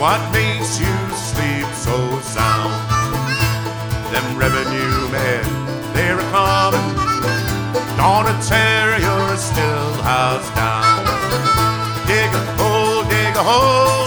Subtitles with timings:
[0.00, 2.72] What makes you sleep so sound?
[4.10, 5.44] Them revenue men,
[5.92, 6.94] they're a coming,
[7.98, 11.04] gonna tear your still house down.
[12.06, 13.99] Dig a hole, dig a hole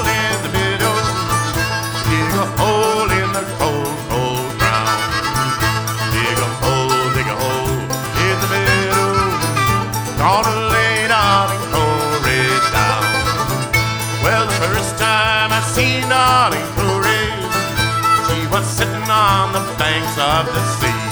[19.13, 21.03] on the banks of the sea.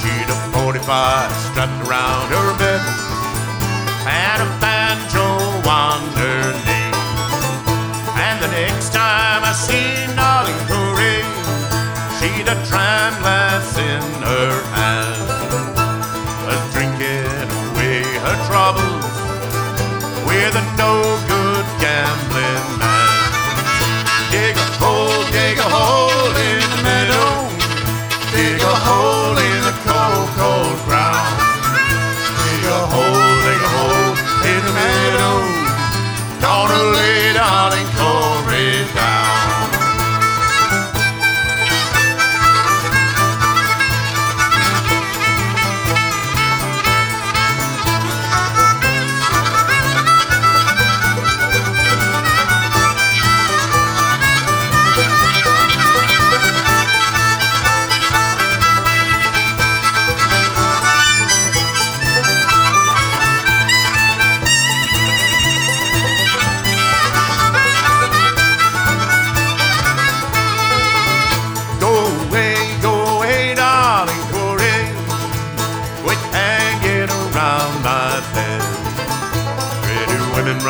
[0.00, 2.82] She'd a 45 strapped around her bed
[4.04, 5.26] and a banjo
[5.68, 5.94] on.
[8.34, 11.22] And the next time I seen darling Corey,
[12.18, 15.26] she'd a dram glass in her hand,
[16.52, 19.04] a drinking away her troubles
[20.26, 20.92] with a no
[21.28, 21.33] good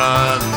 [0.05, 0.54] run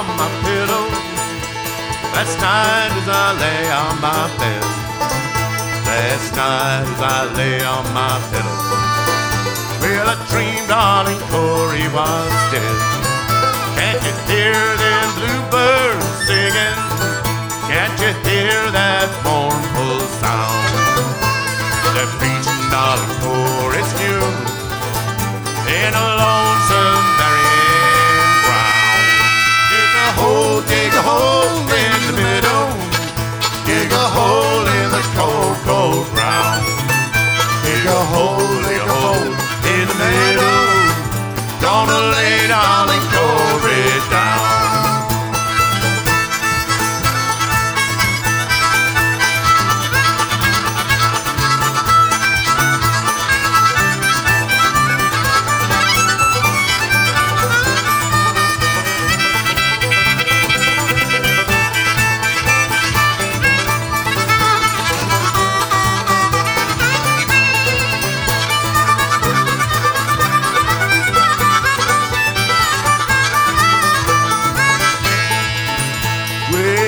[0.00, 0.86] on my pillow,
[2.16, 4.64] last night as I lay on my bed,
[5.84, 8.58] last night as I lay on my pillow,
[9.82, 12.80] well, I dreamed darling Corey was dead.
[13.76, 16.80] Can't you hear them bluebirds singing?
[17.68, 18.99] Can't you hear that
[38.00, 38.39] Dig a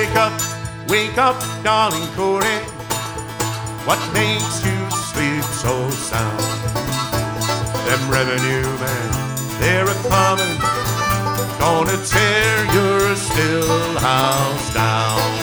[0.03, 0.41] Wake up,
[0.89, 2.59] wake up, darling Corey.
[3.87, 6.39] What makes you sleep so sound?
[7.87, 10.59] Them revenue men, they're a coming,
[11.57, 15.42] gonna tear your still house down.